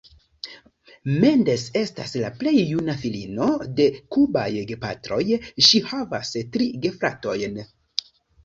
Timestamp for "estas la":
1.81-2.31